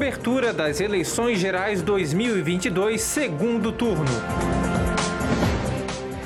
Cobertura 0.00 0.54
das 0.54 0.80
eleições 0.80 1.38
gerais 1.38 1.82
2022, 1.82 3.02
segundo 3.02 3.70
turno. 3.70 4.06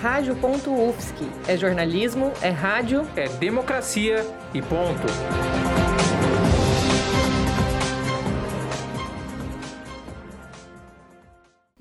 Rádio.UFSC. 0.01 1.27
É 1.49 1.57
jornalismo, 1.57 2.33
é 2.41 2.51
rádio, 2.51 3.05
é 3.17 3.29
democracia 3.29 4.25
e 4.55 4.63
ponto. 4.63 5.74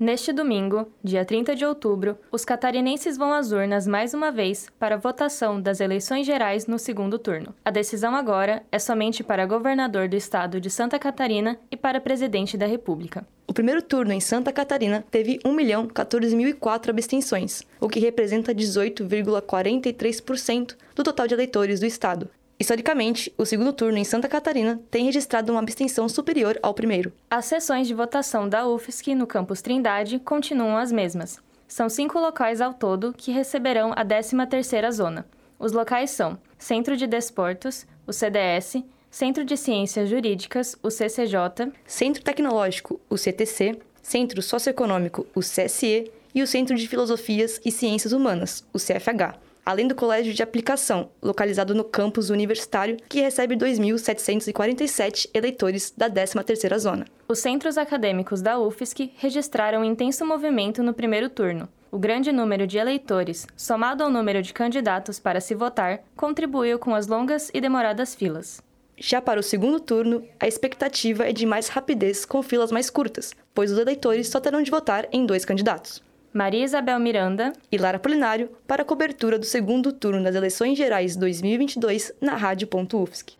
Neste 0.04 0.32
domingo, 0.34 0.92
dia 1.02 1.24
30 1.24 1.56
de 1.56 1.64
outubro, 1.64 2.18
os 2.30 2.44
catarinenses 2.44 3.16
vão 3.16 3.32
às 3.32 3.52
urnas 3.52 3.86
mais 3.86 4.12
uma 4.12 4.30
vez 4.30 4.66
para 4.78 4.96
a 4.96 4.98
votação 4.98 5.58
das 5.58 5.80
eleições 5.80 6.26
gerais 6.26 6.66
no 6.66 6.78
segundo 6.78 7.18
turno. 7.18 7.54
A 7.64 7.70
decisão 7.70 8.14
agora 8.14 8.62
é 8.70 8.78
somente 8.78 9.24
para 9.24 9.46
governador 9.46 10.06
do 10.06 10.14
estado 10.14 10.60
de 10.60 10.68
Santa 10.68 10.98
Catarina 10.98 11.58
e 11.70 11.76
para 11.76 12.02
presidente 12.02 12.58
da 12.58 12.66
República. 12.66 13.26
O 13.46 13.54
primeiro 13.54 13.80
turno 13.80 14.12
em 14.12 14.20
Santa 14.20 14.52
Catarina 14.52 15.02
teve 15.10 15.38
1.014.004 15.38 16.90
abstenções, 16.90 17.62
o 17.80 17.88
que 17.88 17.98
representa 17.98 18.54
18,43% 18.54 20.76
do 20.94 21.02
total 21.02 21.26
de 21.26 21.32
eleitores 21.32 21.80
do 21.80 21.86
estado, 21.86 22.28
Historicamente, 22.58 23.34
o 23.36 23.44
segundo 23.44 23.72
turno 23.72 23.98
em 23.98 24.04
Santa 24.04 24.28
Catarina 24.28 24.80
tem 24.90 25.04
registrado 25.04 25.50
uma 25.50 25.60
abstenção 25.60 26.08
superior 26.08 26.58
ao 26.62 26.72
primeiro. 26.72 27.12
As 27.28 27.46
sessões 27.46 27.88
de 27.88 27.94
votação 27.94 28.48
da 28.48 28.66
UFSC 28.66 29.14
no 29.14 29.26
campus 29.26 29.60
Trindade 29.60 30.20
continuam 30.20 30.76
as 30.76 30.92
mesmas. 30.92 31.40
São 31.66 31.88
cinco 31.88 32.18
locais 32.20 32.60
ao 32.60 32.72
todo 32.72 33.12
que 33.12 33.32
receberão 33.32 33.92
a 33.96 34.04
13ª 34.04 34.90
zona. 34.92 35.26
Os 35.58 35.72
locais 35.72 36.10
são 36.10 36.38
Centro 36.56 36.96
de 36.96 37.06
Desportos, 37.06 37.86
o 38.06 38.12
CDS, 38.12 38.84
Centro 39.10 39.44
de 39.44 39.56
Ciências 39.56 40.08
Jurídicas, 40.08 40.76
o 40.82 40.90
CCJ, 40.90 41.72
Centro 41.84 42.22
Tecnológico, 42.22 43.00
o 43.10 43.16
CTC, 43.16 43.78
Centro 44.00 44.40
Socioeconômico, 44.40 45.26
o 45.34 45.40
CSE 45.40 46.10
e 46.32 46.42
o 46.42 46.46
Centro 46.46 46.76
de 46.76 46.86
Filosofias 46.86 47.60
e 47.64 47.72
Ciências 47.72 48.12
Humanas, 48.12 48.64
o 48.72 48.78
CFH 48.78 49.38
além 49.64 49.88
do 49.88 49.94
Colégio 49.94 50.34
de 50.34 50.42
Aplicação, 50.42 51.10
localizado 51.22 51.74
no 51.74 51.84
campus 51.84 52.30
universitário, 52.30 52.96
que 53.08 53.20
recebe 53.20 53.56
2.747 53.56 55.30
eleitores 55.32 55.92
da 55.96 56.10
13ª 56.10 56.78
Zona. 56.78 57.06
Os 57.26 57.38
centros 57.38 57.78
acadêmicos 57.78 58.42
da 58.42 58.58
UFSC 58.58 59.12
registraram 59.16 59.80
um 59.80 59.84
intenso 59.84 60.24
movimento 60.26 60.82
no 60.82 60.92
primeiro 60.92 61.28
turno. 61.28 61.68
O 61.90 61.98
grande 61.98 62.32
número 62.32 62.66
de 62.66 62.76
eleitores, 62.76 63.46
somado 63.56 64.02
ao 64.02 64.10
número 64.10 64.42
de 64.42 64.52
candidatos 64.52 65.20
para 65.20 65.40
se 65.40 65.54
votar, 65.54 66.00
contribuiu 66.16 66.78
com 66.78 66.94
as 66.94 67.06
longas 67.06 67.50
e 67.54 67.60
demoradas 67.60 68.14
filas. 68.14 68.60
Já 68.96 69.20
para 69.20 69.40
o 69.40 69.42
segundo 69.42 69.80
turno, 69.80 70.24
a 70.38 70.46
expectativa 70.46 71.28
é 71.28 71.32
de 71.32 71.46
mais 71.46 71.68
rapidez 71.68 72.24
com 72.24 72.42
filas 72.42 72.70
mais 72.70 72.90
curtas, 72.90 73.34
pois 73.54 73.72
os 73.72 73.78
eleitores 73.78 74.28
só 74.28 74.40
terão 74.40 74.62
de 74.62 74.70
votar 74.70 75.08
em 75.12 75.26
dois 75.26 75.44
candidatos. 75.44 76.02
Maria 76.34 76.64
Isabel 76.64 76.98
Miranda 76.98 77.52
e 77.70 77.78
Lara 77.78 77.96
Polinário 77.96 78.50
para 78.66 78.82
a 78.82 78.84
cobertura 78.84 79.38
do 79.38 79.44
segundo 79.44 79.92
turno 79.92 80.20
das 80.20 80.34
eleições 80.34 80.76
gerais 80.76 81.14
2022 81.14 82.12
na 82.20 82.34
Rádio.UFSC. 82.34 83.34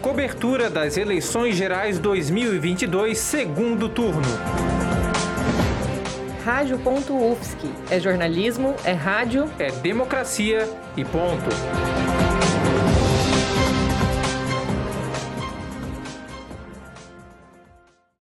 Cobertura 0.00 0.70
das 0.70 0.96
eleições 0.96 1.56
gerais 1.56 1.98
2022, 1.98 3.18
segundo 3.18 3.88
turno. 3.88 4.22
Rádio.UFSC. 6.44 7.66
É 7.90 7.98
jornalismo, 7.98 8.76
é 8.84 8.92
rádio, 8.92 9.50
é 9.58 9.72
democracia 9.72 10.68
e 10.96 11.04
ponto. 11.04 11.50